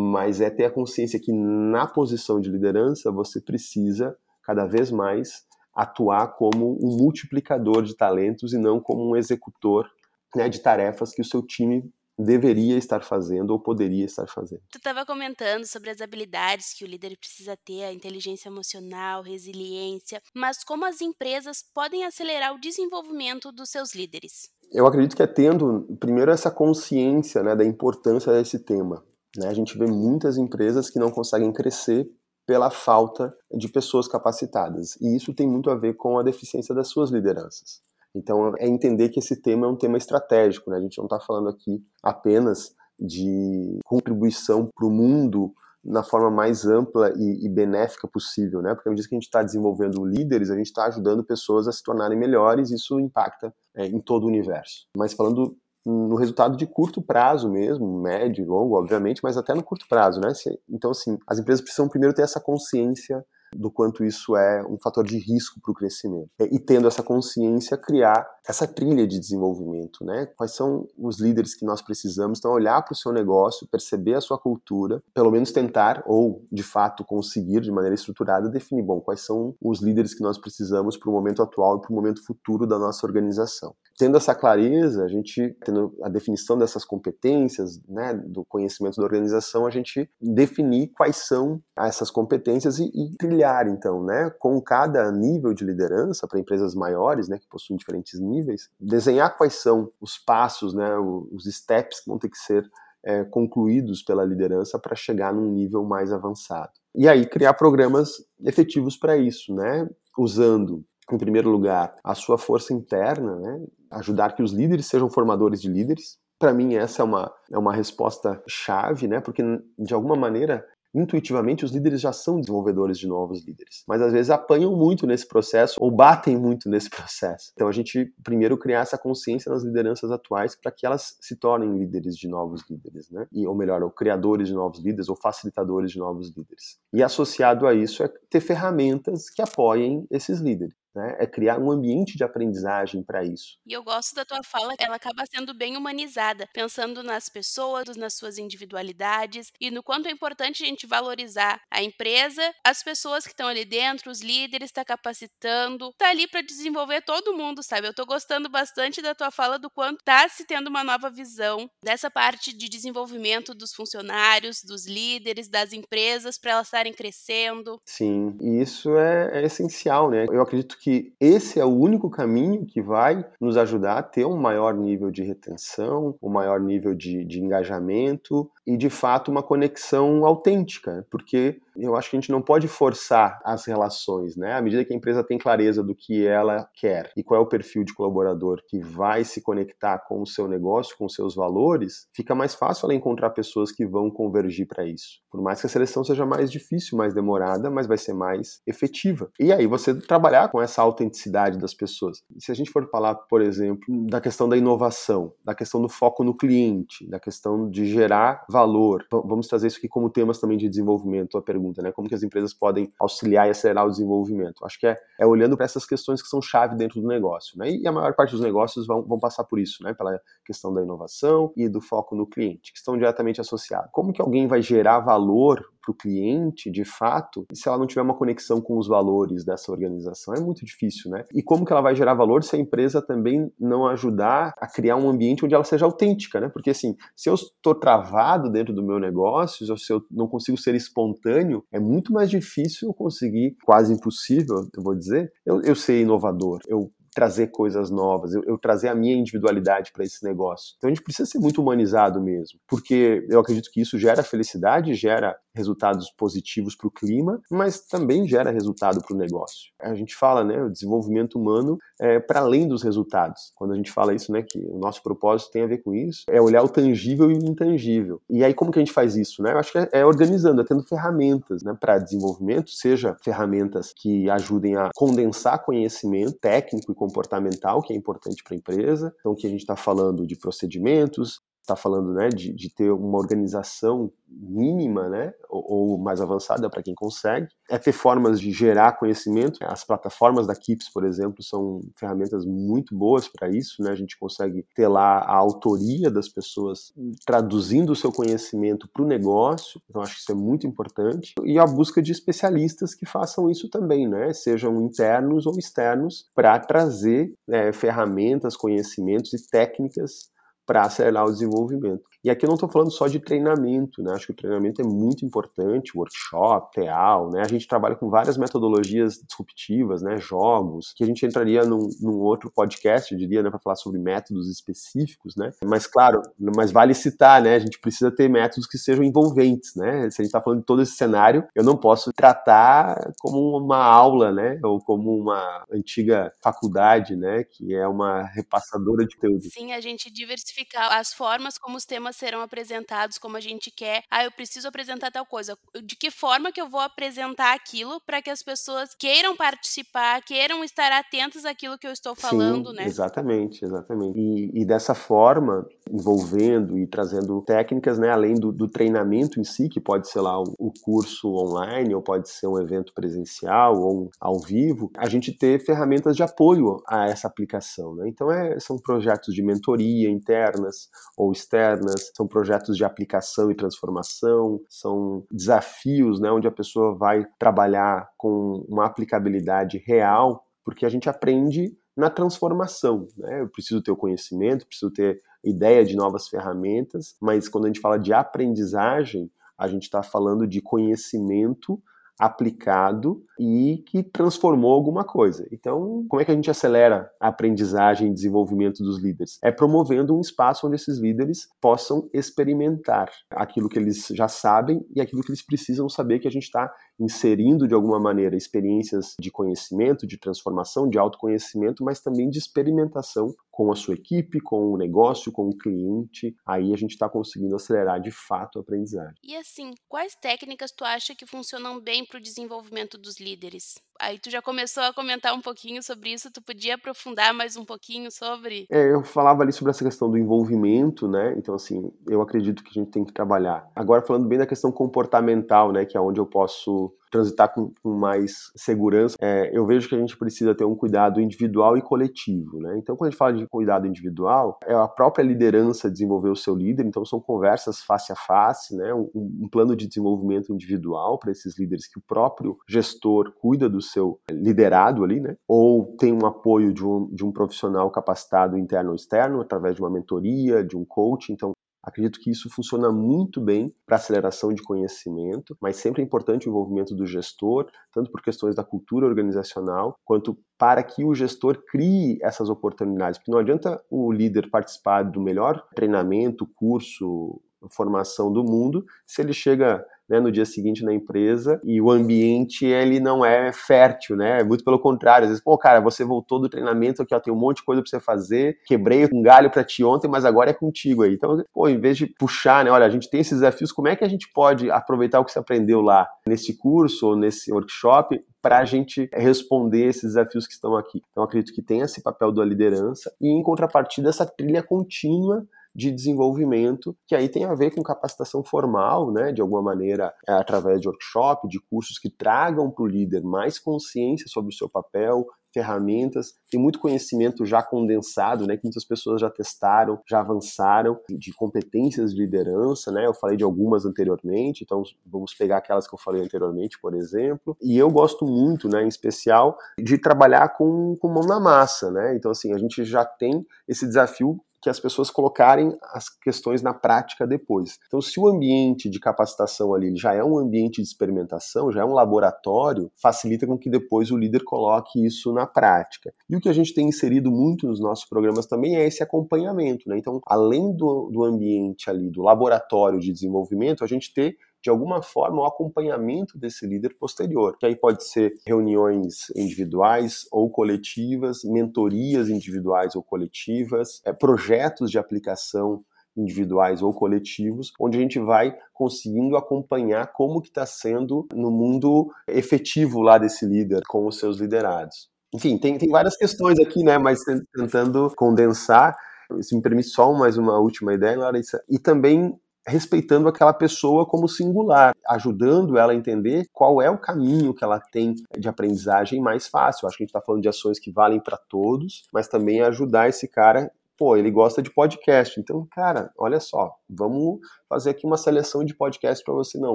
[0.00, 5.44] mas é ter a consciência que na posição de liderança você precisa cada vez mais
[5.74, 9.90] atuar como um multiplicador de talentos e não como um executor
[10.36, 14.62] né, de tarefas que o seu time deveria estar fazendo ou poderia estar fazendo.
[14.70, 20.22] Tu estava comentando sobre as habilidades que o líder precisa ter, a inteligência emocional, resiliência,
[20.32, 24.48] mas como as empresas podem acelerar o desenvolvimento dos seus líderes?
[24.70, 29.04] Eu acredito que é tendo, primeiro, essa consciência né, da importância desse tema.
[29.36, 29.48] Né?
[29.48, 32.08] A gente vê muitas empresas que não conseguem crescer
[32.46, 34.96] pela falta de pessoas capacitadas.
[35.00, 37.82] E isso tem muito a ver com a deficiência das suas lideranças.
[38.14, 40.78] Então, é entender que esse tema é um tema estratégico, né?
[40.78, 45.52] A gente não está falando aqui apenas de contribuição para o mundo
[45.84, 48.74] na forma mais ampla e, e, benéfica possível, né?
[48.74, 51.72] Porque à medida que a gente está desenvolvendo líderes, a gente está ajudando pessoas a
[51.72, 54.86] se tornarem melhores, isso impacta é, em todo o universo.
[54.96, 55.56] Mas falando
[55.88, 60.32] no resultado de curto prazo mesmo, médio, longo, obviamente, mas até no curto prazo, né?
[60.68, 63.24] Então, assim, as empresas precisam primeiro ter essa consciência
[63.56, 66.28] do quanto isso é um fator de risco para o crescimento.
[66.38, 70.26] E tendo essa consciência, criar essa trilha de desenvolvimento, né?
[70.36, 72.38] Quais são os líderes que nós precisamos?
[72.38, 76.62] Então, olhar para o seu negócio, perceber a sua cultura, pelo menos tentar, ou de
[76.62, 81.10] fato conseguir de maneira estruturada, definir, bom, quais são os líderes que nós precisamos para
[81.10, 83.74] o momento atual e para o momento futuro da nossa organização.
[83.98, 89.66] Tendo essa clareza, a gente, tendo a definição dessas competências, né, do conhecimento da organização,
[89.66, 95.52] a gente definir quais são essas competências e, e trilhar, então, né, com cada nível
[95.52, 98.37] de liderança, para empresas maiores, né, que possuem diferentes níveis,
[98.80, 102.68] desenhar quais são os passos, né, os steps que vão ter que ser
[103.04, 106.72] é, concluídos pela liderança para chegar num nível mais avançado.
[106.94, 108.10] E aí criar programas
[108.44, 113.66] efetivos para isso, né, usando em primeiro lugar, a sua força interna, né?
[113.90, 116.18] ajudar que os líderes sejam formadores de líderes.
[116.38, 119.20] Para mim, essa é uma, é uma resposta chave, né?
[119.20, 119.42] porque,
[119.78, 124.30] de alguma maneira, intuitivamente os líderes já são desenvolvedores de novos líderes, mas às vezes
[124.30, 127.50] apanham muito nesse processo ou batem muito nesse processo.
[127.54, 131.78] Então a gente primeiro criar essa consciência nas lideranças atuais para que elas se tornem
[131.78, 133.26] líderes de novos líderes, né?
[133.32, 136.78] E, ou melhor, ou criadores de novos líderes ou facilitadores de novos líderes.
[136.92, 140.74] E associado a isso é ter ferramentas que apoiem esses líderes.
[140.94, 141.16] Né?
[141.18, 143.58] É criar um ambiente de aprendizagem para isso.
[143.66, 148.14] E eu gosto da tua fala, ela acaba sendo bem humanizada, pensando nas pessoas, nas
[148.14, 153.32] suas individualidades e no quanto é importante a gente valorizar a empresa, as pessoas que
[153.32, 157.86] estão ali dentro, os líderes, está capacitando, tá ali para desenvolver todo mundo, sabe?
[157.86, 161.68] Eu tô gostando bastante da tua fala do quanto tá se tendo uma nova visão
[161.82, 167.80] dessa parte de desenvolvimento dos funcionários, dos líderes, das empresas para elas estarem crescendo.
[167.84, 170.26] Sim, e isso é, é essencial, né?
[170.26, 174.36] Eu acredito que esse é o único caminho que vai nos ajudar a ter um
[174.36, 180.24] maior nível de retenção, um maior nível de, de engajamento e, de fato, uma conexão
[180.24, 184.54] autêntica, porque eu acho que a gente não pode forçar as relações, né?
[184.54, 187.48] À medida que a empresa tem clareza do que ela quer e qual é o
[187.48, 192.08] perfil de colaborador que vai se conectar com o seu negócio, com os seus valores,
[192.14, 195.20] fica mais fácil ela encontrar pessoas que vão convergir para isso.
[195.30, 199.30] Por mais que a seleção seja mais difícil, mais demorada, mas vai ser mais efetiva.
[199.38, 202.22] E aí você trabalhar com essa autenticidade das pessoas.
[202.38, 206.24] Se a gente for falar, por exemplo, da questão da inovação, da questão do foco
[206.24, 210.68] no cliente, da questão de gerar valor, vamos trazer isso aqui como temas também de
[210.68, 211.92] desenvolvimento, a pergunta pergunta, né?
[211.92, 214.64] Como que as empresas podem auxiliar e acelerar o desenvolvimento?
[214.64, 217.70] Acho que é, é olhando para essas questões que são chave dentro do negócio, né?
[217.70, 219.94] E a maior parte dos negócios vão, vão passar por isso, né?
[219.94, 223.90] Pela questão da inovação e do foco no cliente, que estão diretamente associados.
[223.92, 228.02] Como que alguém vai gerar valor para o cliente, de fato, se ela não tiver
[228.02, 230.34] uma conexão com os valores dessa organização?
[230.34, 231.24] É muito difícil, né?
[231.34, 234.96] E como que ela vai gerar valor se a empresa também não ajudar a criar
[234.96, 236.48] um ambiente onde ela seja autêntica, né?
[236.48, 240.74] Porque assim, se eu estou travado dentro do meu negócio, se eu não consigo ser
[240.74, 246.00] espontâneo, é muito mais difícil eu conseguir, quase impossível, eu vou dizer, eu, eu ser
[246.00, 250.74] inovador, eu trazer coisas novas, eu, eu trazer a minha individualidade para esse negócio.
[250.76, 254.94] Então a gente precisa ser muito humanizado mesmo, porque eu acredito que isso gera felicidade,
[254.94, 259.72] gera resultados positivos para o clima, mas também gera resultado para o negócio.
[259.80, 263.52] A gente fala, né, o desenvolvimento humano é para além dos resultados.
[263.56, 266.22] Quando a gente fala isso, né, que o nosso propósito tem a ver com isso,
[266.28, 268.20] é olhar o tangível e o intangível.
[268.30, 269.52] E aí como que a gente faz isso, né?
[269.52, 274.30] Eu acho que é, é organizando, é tendo ferramentas, né, para desenvolvimento, seja ferramentas que
[274.30, 279.12] ajudem a condensar conhecimento técnico e comportamental, que é importante para a empresa.
[279.18, 283.18] Então, que a gente está falando de procedimentos, está falando né, de, de, ter uma
[283.18, 288.98] organização mínima, né, ou, ou mais avançada para quem consegue, é ter formas de gerar
[288.98, 289.58] conhecimento.
[289.62, 294.18] As plataformas da Kips, por exemplo, são ferramentas muito boas para isso, né, a gente
[294.18, 296.92] consegue ter lá a autoria das pessoas
[297.26, 301.58] traduzindo o seu conhecimento para o negócio, então acho que isso é muito importante, e
[301.58, 307.34] a busca de especialistas que façam isso também, né, sejam internos ou externos, para trazer
[307.50, 310.30] é, ferramentas, conhecimentos e técnicas
[310.68, 312.04] para acelerar o desenvolvimento.
[312.24, 314.12] E aqui eu não estou falando só de treinamento, né?
[314.12, 317.42] Acho que o treinamento é muito importante, workshop, TEAL, né?
[317.42, 320.18] A gente trabalha com várias metodologias disruptivas, né?
[320.18, 323.50] Jogos, que a gente entraria num, num outro podcast, eu diria, né?
[323.50, 325.52] Para falar sobre métodos específicos, né?
[325.64, 327.54] Mas claro, mas vale citar, né?
[327.54, 330.10] A gente precisa ter métodos que sejam envolventes, né?
[330.10, 333.78] Se a gente está falando de todo esse cenário, eu não posso tratar como uma
[333.78, 334.58] aula, né?
[334.64, 337.44] Ou como uma antiga faculdade, né?
[337.44, 339.44] Que é uma repassadora de conteúdo.
[339.52, 343.70] Sim, a gente diversificar as formas como os temas temas serão apresentados como a gente
[343.70, 344.02] quer.
[344.10, 345.56] Ah, eu preciso apresentar tal coisa.
[345.82, 350.64] De que forma que eu vou apresentar aquilo para que as pessoas queiram participar, queiram
[350.64, 352.84] estar atentas àquilo que eu estou falando, Sim, né?
[352.84, 354.18] Exatamente, exatamente.
[354.18, 359.68] E, e, dessa forma, envolvendo e trazendo técnicas, né, além do, do treinamento em si,
[359.68, 364.04] que pode ser lá o, o, curso online, ou pode ser um evento presencial, ou
[364.04, 367.94] um, ao vivo, a gente ter ferramentas de apoio a essa aplicação.
[367.94, 368.08] Né?
[368.08, 374.60] Então, é, são projetos de mentoria internas ou externas, são projetos de aplicação e transformação,
[374.68, 381.08] são desafios né, onde a pessoa vai trabalhar com uma aplicabilidade real, porque a gente
[381.08, 383.08] aprende na transformação.
[383.16, 383.40] Né?
[383.40, 387.80] Eu preciso ter o conhecimento, preciso ter ideia de novas ferramentas, mas quando a gente
[387.80, 391.82] fala de aprendizagem, a gente está falando de conhecimento
[392.18, 395.46] aplicado e que transformou alguma coisa.
[395.52, 399.38] Então, como é que a gente acelera a aprendizagem e desenvolvimento dos líderes?
[399.42, 405.00] É promovendo um espaço onde esses líderes possam experimentar aquilo que eles já sabem e
[405.00, 409.30] aquilo que eles precisam saber que a gente está inserindo de alguma maneira experiências de
[409.30, 414.76] conhecimento, de transformação, de autoconhecimento, mas também de experimentação com a sua equipe, com o
[414.76, 416.36] negócio, com o cliente.
[416.46, 419.16] Aí a gente está conseguindo acelerar de fato a aprendizagem.
[419.20, 423.74] E assim, quais técnicas tu acha que funcionam bem para o desenvolvimento dos líderes?
[424.00, 427.64] Aí tu já começou a comentar um pouquinho sobre isso, tu podia aprofundar mais um
[427.64, 428.64] pouquinho sobre?
[428.70, 431.34] É, eu falava ali sobre essa questão do envolvimento, né?
[431.36, 433.68] Então, assim, eu acredito que a gente tem que trabalhar.
[433.74, 435.84] Agora, falando bem da questão comportamental, né?
[435.84, 439.98] Que é onde eu posso transitar com, com mais segurança, é, eu vejo que a
[439.98, 442.76] gente precisa ter um cuidado individual e coletivo, né?
[442.78, 446.54] Então, quando a gente fala de cuidado individual, é a própria liderança desenvolver o seu
[446.54, 448.92] líder, então são conversas face a face, né?
[448.94, 453.80] Um, um plano de desenvolvimento individual para esses líderes que o próprio gestor cuida do
[453.80, 455.36] seu liderado ali, né?
[455.46, 459.82] Ou tem um apoio de um, de um profissional capacitado interno ou externo, através de
[459.82, 461.32] uma mentoria, de um coach.
[461.32, 466.48] Então, Acredito que isso funciona muito bem para aceleração de conhecimento, mas sempre é importante
[466.48, 471.62] o envolvimento do gestor, tanto por questões da cultura organizacional, quanto para que o gestor
[471.70, 473.18] crie essas oportunidades.
[473.18, 479.32] Porque não adianta o líder participar do melhor treinamento, curso, formação do mundo, se ele
[479.32, 484.42] chega né, no dia seguinte na empresa e o ambiente ele não é fértil, né?
[484.42, 487.36] Muito pelo contrário, às vezes, pô, cara, você voltou do treinamento aqui, ó, tem um
[487.36, 490.54] monte de coisa para você fazer, quebrei um galho para ti ontem, mas agora é
[490.54, 491.14] contigo aí.
[491.14, 493.96] Então, pô, em vez de puxar, né, olha, a gente tem esses desafios, como é
[493.96, 498.20] que a gente pode aproveitar o que você aprendeu lá nesse curso ou nesse workshop
[498.40, 501.02] para a gente responder esses desafios que estão aqui.
[501.10, 505.90] Então, acredito que tem esse papel da liderança e, em contrapartida, essa trilha contínua de
[505.90, 510.80] desenvolvimento, que aí tem a ver com capacitação formal, né, de alguma maneira, é, através
[510.80, 515.26] de workshop, de cursos que tragam para o líder mais consciência sobre o seu papel,
[515.52, 521.32] ferramentas, tem muito conhecimento já condensado, né, que muitas pessoas já testaram, já avançaram, de
[521.32, 525.98] competências de liderança, né, eu falei de algumas anteriormente, então vamos pegar aquelas que eu
[525.98, 531.08] falei anteriormente, por exemplo, e eu gosto muito, né, em especial, de trabalhar com, com
[531.08, 535.10] mão na massa, né, então assim, a gente já tem esse desafio que as pessoas
[535.10, 537.78] colocarem as questões na prática depois.
[537.86, 541.84] Então, se o ambiente de capacitação ali já é um ambiente de experimentação, já é
[541.84, 546.12] um laboratório, facilita com que depois o líder coloque isso na prática.
[546.28, 549.88] E o que a gente tem inserido muito nos nossos programas também é esse acompanhamento.
[549.88, 549.98] Né?
[549.98, 555.02] Então, além do, do ambiente ali, do laboratório de desenvolvimento, a gente ter de alguma
[555.02, 562.28] forma, o acompanhamento desse líder posterior, que aí pode ser reuniões individuais ou coletivas, mentorias
[562.28, 565.84] individuais ou coletivas, é, projetos de aplicação
[566.16, 572.10] individuais ou coletivos, onde a gente vai conseguindo acompanhar como que está sendo no mundo
[572.26, 575.08] efetivo lá desse líder com os seus liderados.
[575.32, 577.20] Enfim, tem, tem várias questões aqui, né, mas
[577.54, 578.96] tentando condensar,
[579.42, 582.34] se me permite só mais uma última ideia, Larissa, e também
[582.68, 587.80] respeitando aquela pessoa como singular, ajudando ela a entender qual é o caminho que ela
[587.80, 589.88] tem de aprendizagem mais fácil.
[589.88, 593.08] Acho que a gente está falando de ações que valem para todos, mas também ajudar
[593.08, 593.70] esse cara.
[593.96, 598.72] Pô, ele gosta de podcast, então, cara, olha só, vamos fazer aqui uma seleção de
[598.72, 599.58] podcast para você.
[599.58, 599.74] Não,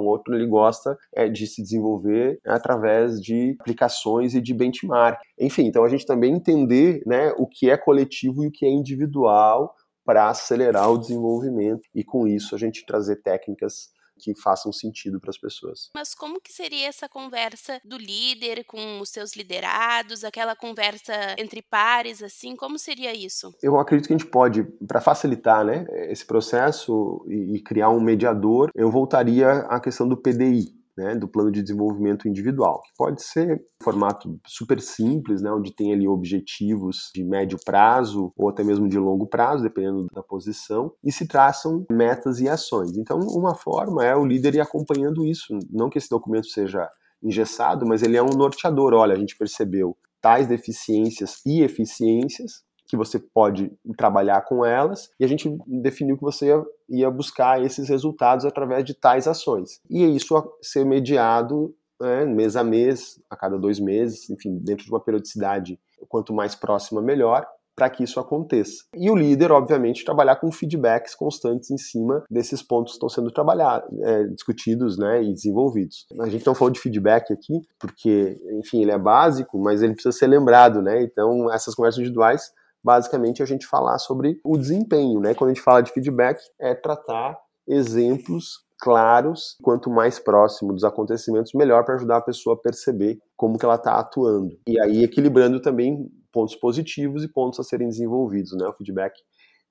[0.00, 5.20] outro ele gosta é, de se desenvolver através de aplicações e de benchmark.
[5.38, 8.70] Enfim, então a gente também entender né, o que é coletivo e o que é
[8.70, 15.20] individual para acelerar o desenvolvimento e com isso a gente trazer técnicas que façam sentido
[15.20, 15.90] para as pessoas.
[15.94, 21.60] Mas como que seria essa conversa do líder com os seus liderados, aquela conversa entre
[21.62, 23.54] pares, assim, como seria isso?
[23.62, 28.00] Eu acredito que a gente pode, para facilitar né, esse processo e, e criar um
[28.00, 33.22] mediador, eu voltaria à questão do PDI, né, do plano de desenvolvimento individual, que pode
[33.22, 38.62] ser um formato super simples, né, onde tem ali objetivos de médio prazo ou até
[38.62, 42.96] mesmo de longo prazo, dependendo da posição, e se traçam metas e ações.
[42.96, 46.88] Então, uma forma é o líder ir acompanhando isso, não que esse documento seja
[47.22, 48.92] engessado, mas ele é um norteador.
[48.92, 52.62] Olha, a gente percebeu tais deficiências e eficiências
[52.94, 56.50] que você pode trabalhar com elas e a gente definiu que você
[56.88, 59.80] ia, buscar esses resultados através de tais ações.
[59.90, 64.84] E isso a ser mediado né, mês a mês, a cada dois meses, enfim, dentro
[64.84, 65.78] de uma periodicidade
[66.08, 68.84] quanto mais próxima, melhor, para que isso aconteça.
[68.94, 73.32] E o líder, obviamente, trabalhar com feedbacks constantes em cima desses pontos que estão sendo
[73.32, 76.06] trabalhados, é, discutidos né, e desenvolvidos.
[76.20, 80.16] A gente não falou de feedback aqui, porque, enfim, ele é básico, mas ele precisa
[80.16, 81.02] ser lembrado, né?
[81.02, 82.52] Então, essas conversas individuais,
[82.84, 85.34] basicamente, a gente falar sobre o desempenho, né?
[85.34, 91.52] Quando a gente fala de feedback, é tratar exemplos claros, quanto mais próximo dos acontecimentos,
[91.54, 94.58] melhor para ajudar a pessoa a perceber como que ela está atuando.
[94.68, 98.66] E aí equilibrando também pontos positivos e pontos a serem desenvolvidos, né?
[98.66, 99.14] O feedback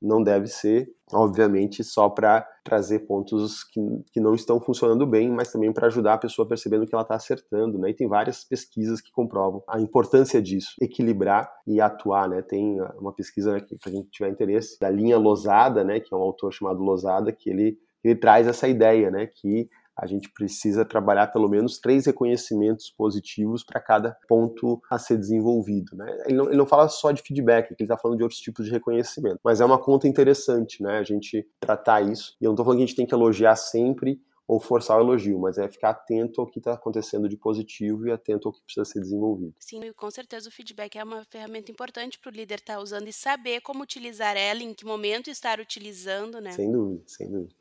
[0.04, 3.80] não deve ser, obviamente, só para trazer pontos que,
[4.12, 7.16] que não estão funcionando bem, mas também para ajudar a pessoa percebendo que ela está
[7.16, 7.90] acertando, né?
[7.90, 12.42] E tem várias pesquisas que comprovam a importância disso, equilibrar e atuar, né?
[12.42, 16.00] Tem uma pesquisa né, que, para quem tiver interesse, da linha Losada, né?
[16.00, 19.28] Que é um autor chamado Losada, que ele, ele traz essa ideia, né?
[19.28, 25.18] Que a gente precisa trabalhar pelo menos três reconhecimentos positivos para cada ponto a ser
[25.18, 25.96] desenvolvido.
[25.96, 26.24] Né?
[26.26, 28.72] Ele, não, ele não fala só de feedback, ele está falando de outros tipos de
[28.72, 29.40] reconhecimento.
[29.44, 32.36] Mas é uma conta interessante né, a gente tratar isso.
[32.42, 35.02] E eu não estou falando que a gente tem que elogiar sempre ou forçar o
[35.02, 38.62] elogio, mas é ficar atento ao que está acontecendo de positivo e atento ao que
[38.62, 39.56] precisa ser desenvolvido.
[39.60, 43.08] Sim, com certeza o feedback é uma ferramenta importante para o líder estar tá usando
[43.08, 46.52] e saber como utilizar ela, em que momento estar utilizando, né?
[46.52, 47.56] Sem dúvida, sem dúvida.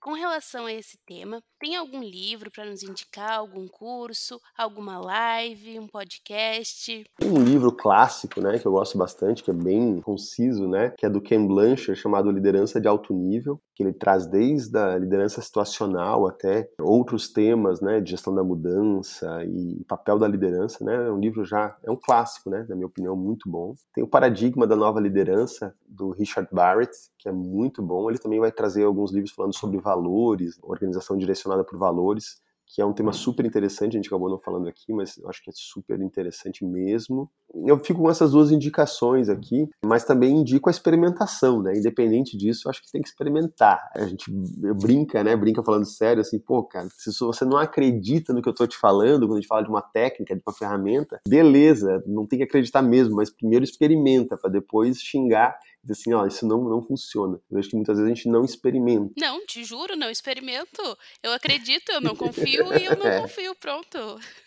[0.00, 5.80] Com relação a esse tema, tem algum livro para nos indicar, algum curso, alguma live,
[5.80, 7.04] um podcast?
[7.18, 11.04] Tem um livro clássico, né, que eu gosto bastante, que é bem conciso, né, que
[11.04, 15.42] é do Ken Blanchard, chamado Liderança de Alto Nível, que ele traz desde a liderança
[15.42, 21.10] situacional até outros temas, né, de gestão da mudança e papel da liderança, né, é
[21.10, 23.74] um livro já, é um clássico, né, na minha opinião, muito bom.
[23.92, 28.08] Tem o Paradigma da Nova Liderança, do Richard Barrett, que é muito bom.
[28.08, 32.84] Ele também vai trazer alguns livros falando sobre valores, organização direcionada por valores, que é
[32.84, 35.98] um tema super interessante, a gente acabou não falando aqui, mas acho que é super
[36.00, 37.30] interessante mesmo.
[37.66, 41.72] Eu fico com essas duas indicações aqui, mas também indico a experimentação, né?
[41.74, 43.80] Independente disso, acho que tem que experimentar.
[43.94, 44.30] A gente
[44.78, 45.34] brinca, né?
[45.34, 48.76] Brinca falando sério, assim, pô, cara, se você não acredita no que eu tô te
[48.76, 52.44] falando, quando a gente fala de uma técnica, de uma ferramenta, beleza, não tem que
[52.44, 57.36] acreditar mesmo, mas primeiro experimenta, para depois xingar dizer assim, ó, isso não, não funciona.
[57.50, 59.12] Eu vejo que muitas vezes a gente não experimenta.
[59.16, 60.82] Não, te juro, não experimento.
[61.22, 63.20] Eu acredito, eu não confio e eu não é.
[63.20, 63.98] confio, pronto.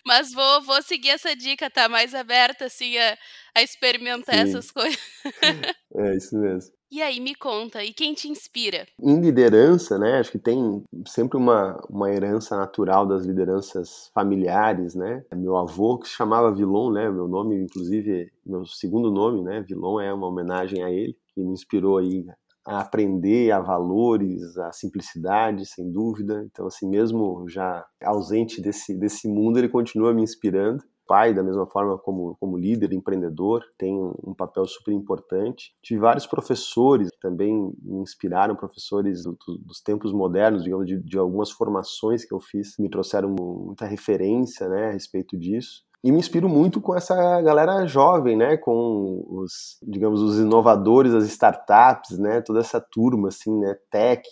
[0.06, 3.18] Mas vou, vou seguir essa dica, tá mais aberta, assim, a,
[3.56, 4.42] a experimentar Sim.
[4.42, 5.00] essas coisas.
[5.96, 6.81] é, isso mesmo.
[6.92, 8.86] E aí, me conta, e quem te inspira?
[9.02, 15.24] Em liderança, né, acho que tem sempre uma, uma herança natural das lideranças familiares, né?
[15.34, 20.02] Meu avô, que se chamava Vilon, né, meu nome, inclusive, meu segundo nome, né, Vilon
[20.02, 22.26] é uma homenagem a ele, que me inspirou aí
[22.66, 26.44] a aprender a valores, a simplicidade, sem dúvida.
[26.52, 31.68] Então, assim, mesmo já ausente desse, desse mundo, ele continua me inspirando pai, da mesma
[31.68, 33.94] forma como, como líder, empreendedor, tem
[34.26, 35.76] um papel super importante.
[35.84, 40.98] Tive vários professores que também me inspiraram, professores do, do, dos tempos modernos, digamos, de,
[40.98, 45.84] de algumas formações que eu fiz, me trouxeram muita referência né, a respeito disso.
[46.02, 51.26] E me inspiro muito com essa galera jovem, né, com os, digamos, os inovadores, as
[51.26, 54.24] startups, né, toda essa turma, assim, né, tech.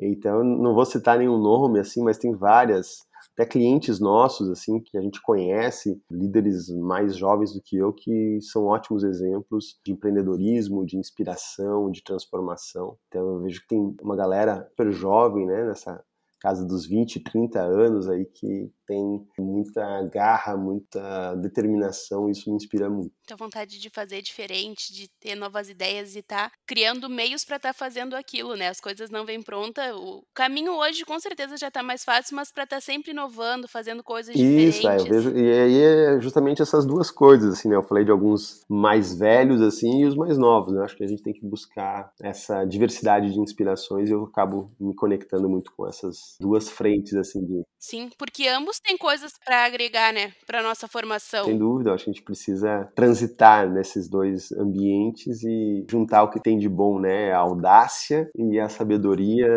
[0.00, 4.96] Então, não vou citar nenhum nome, assim, mas tem várias até clientes nossos, assim, que
[4.96, 10.86] a gente conhece, líderes mais jovens do que eu, que são ótimos exemplos de empreendedorismo,
[10.86, 12.96] de inspiração, de transformação.
[13.08, 16.02] Então eu vejo que tem uma galera super jovem, né, nessa
[16.44, 22.90] casa dos 20, 30 anos aí que tem muita garra, muita determinação, isso me inspira
[22.90, 23.14] muito.
[23.26, 27.56] Muita vontade de fazer diferente, de ter novas ideias e estar tá criando meios para
[27.56, 28.68] estar tá fazendo aquilo, né?
[28.68, 29.96] As coisas não vêm pronta.
[29.96, 33.66] O caminho hoje com certeza já está mais fácil, mas para estar tá sempre inovando,
[33.66, 34.76] fazendo coisas diferentes.
[34.76, 37.76] Isso, é, eu vejo, e aí é justamente essas duas coisas, assim, né?
[37.76, 40.84] Eu falei de alguns mais velhos, assim, e os mais novos, né?
[40.84, 44.94] Acho que a gente tem que buscar essa diversidade de inspirações e eu acabo me
[44.94, 47.62] conectando muito com essas duas, duas frentes, assim, de...
[47.78, 51.44] Sim, porque ambos têm coisas para agregar, né, para nossa formação.
[51.44, 56.40] Sem dúvida, acho que a gente precisa transitar nesses dois ambientes e juntar o que
[56.40, 59.48] tem de bom, né, a audácia e a sabedoria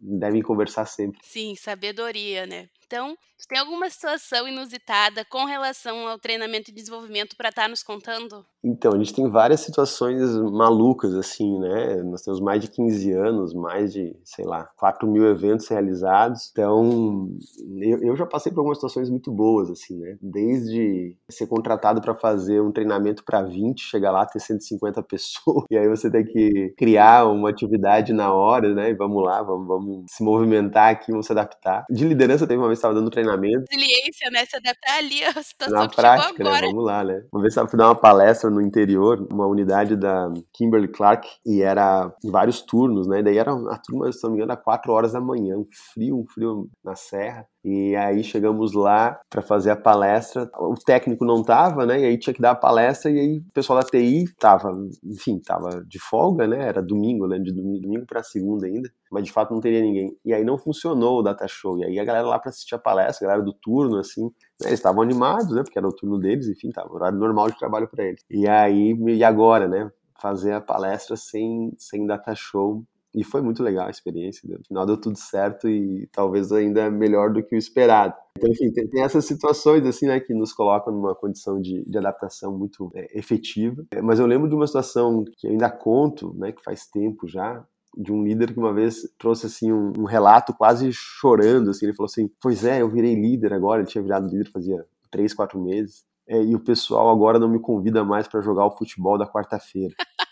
[0.00, 1.18] devem conversar sempre.
[1.22, 2.68] Sim, sabedoria, né?
[2.86, 3.16] Então,
[3.48, 8.44] tem alguma situação inusitada com relação ao treinamento e desenvolvimento para estar tá nos contando?
[8.64, 12.02] Então, a gente tem várias situações malucas, assim, né?
[12.02, 16.48] Nós temos mais de 15 anos, mais de, sei lá, 4 mil eventos realizados.
[16.50, 17.28] Então,
[17.80, 20.16] eu, eu já passei por algumas situações muito boas, assim, né?
[20.20, 25.76] Desde ser contratado para fazer um treinamento para 20, chegar lá, ter 150 pessoas, e
[25.76, 28.90] aí você tem que criar uma atividade na hora, né?
[28.90, 31.84] E vamos lá, vamos, vamos se movimentar aqui, vamos se adaptar.
[31.88, 33.64] De liderança, teve uma vez estava dando treinamento.
[33.70, 34.44] Resiliência, né?
[34.46, 36.60] Se adaptar ali a situação na prática, né?
[36.62, 37.22] Vamos lá, né?
[37.32, 41.62] Uma vez eu fui dar uma palestra no interior, uma unidade da Kimberly Clark, e
[41.62, 43.20] era vários turnos, né?
[43.20, 45.66] E daí era a turma, se não me engano, era 4 horas da manhã, um
[45.92, 47.46] frio, um frio na serra.
[47.64, 50.48] E aí chegamos lá para fazer a palestra.
[50.56, 52.00] O técnico não tava, né?
[52.00, 54.70] E aí tinha que dar a palestra e aí o pessoal da TI tava,
[55.04, 56.64] enfim, tava de folga, né?
[56.64, 57.40] Era domingo, né?
[57.40, 60.16] De domingo para segunda ainda, mas de fato não teria ninguém.
[60.24, 61.78] E aí não funcionou o data show.
[61.78, 64.68] E aí a galera lá para assistir a palestra, a galera do turno assim, né?
[64.68, 65.62] eles estavam animados, né?
[65.62, 68.24] Porque era o turno deles, enfim, tava horário normal de trabalho para eles.
[68.30, 69.90] E aí e agora, né?
[70.20, 72.84] Fazer a palestra sem sem data show
[73.16, 74.46] e foi muito legal a experiência.
[74.46, 78.14] No final deu tudo certo e talvez ainda melhor do que o esperado.
[78.36, 81.96] Então, enfim, tem, tem essas situações assim, né, que nos colocam numa condição de, de
[81.96, 83.82] adaptação muito é, efetiva.
[83.90, 87.64] É, mas eu lembro de uma situação que ainda conto, né, que faz tempo já,
[87.96, 91.94] de um líder que uma vez trouxe assim um, um, relato quase chorando assim ele
[91.94, 95.60] falou assim pois é eu virei líder agora ele tinha virado líder fazia três quatro
[95.60, 99.26] meses é, e o pessoal agora não me convida mais para jogar o futebol da
[99.26, 99.94] quarta-feira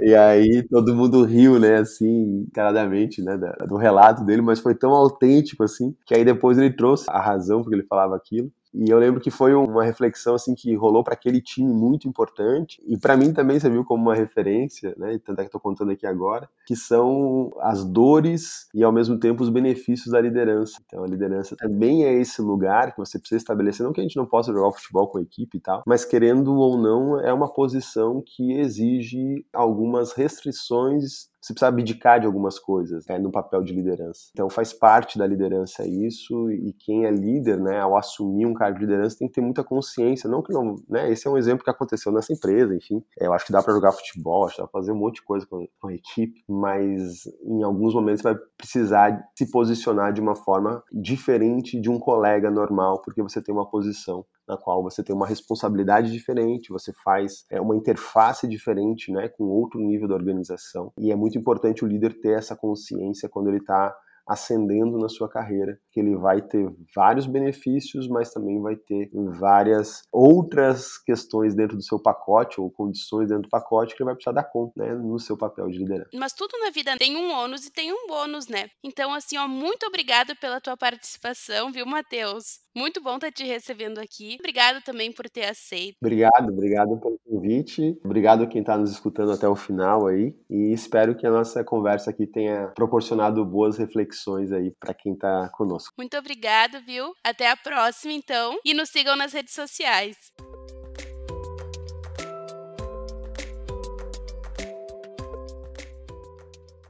[0.00, 3.36] e aí todo mundo riu, né, assim, caradamente, né,
[3.66, 7.62] do relato dele, mas foi tão autêntico, assim, que aí depois ele trouxe a razão
[7.62, 8.50] porque ele falava aquilo.
[8.74, 12.82] E eu lembro que foi uma reflexão assim que rolou para aquele time muito importante
[12.86, 15.18] e para mim também serviu como uma referência, né?
[15.24, 19.42] Tanto é que estou contando aqui agora, que são as dores e ao mesmo tempo
[19.42, 20.80] os benefícios da liderança.
[20.86, 24.16] Então a liderança também é esse lugar que você precisa estabelecer, não que a gente
[24.16, 27.52] não possa jogar futebol com a equipe e tal, mas querendo ou não é uma
[27.52, 33.72] posição que exige algumas restrições você precisa abdicar de algumas coisas né, no papel de
[33.72, 34.30] liderança.
[34.32, 38.78] Então faz parte da liderança isso e quem é líder, né, ao assumir um cargo
[38.78, 41.64] de liderança tem que ter muita consciência, não que não, né, esse é um exemplo
[41.64, 43.02] que aconteceu nessa empresa, enfim.
[43.18, 45.22] Eu acho que dá para jogar futebol, acho que dá para fazer um monte de
[45.22, 50.34] coisa com, com a equipe, mas em alguns momentos vai precisar se posicionar de uma
[50.34, 55.14] forma diferente de um colega normal, porque você tem uma posição na qual você tem
[55.14, 60.92] uma responsabilidade diferente, você faz é, uma interface diferente, né, com outro nível da organização.
[60.98, 63.94] E é muito importante o líder ter essa consciência quando ele está
[64.28, 70.02] ascendendo na sua carreira, que ele vai ter vários benefícios, mas também vai ter várias
[70.12, 74.32] outras questões dentro do seu pacote ou condições dentro do pacote que ele vai precisar
[74.32, 76.10] dar conta, né, no seu papel de liderança.
[76.14, 78.68] Mas tudo na vida tem um ônus e tem um bônus, né?
[78.84, 82.60] Então, assim, ó, muito obrigado pela tua participação, viu, Matheus?
[82.76, 84.36] Muito bom estar te recebendo aqui.
[84.38, 85.96] Obrigado também por ter aceito.
[86.00, 87.98] Obrigado, obrigado pelo convite.
[88.04, 90.34] Obrigado a quem está nos escutando até o final aí.
[90.48, 95.48] E espero que a nossa conversa aqui tenha proporcionado boas reflexões aí para quem está
[95.50, 95.94] conosco.
[95.98, 97.12] Muito obrigado, viu?
[97.24, 98.58] Até a próxima, então.
[98.64, 100.16] E nos sigam nas redes sociais.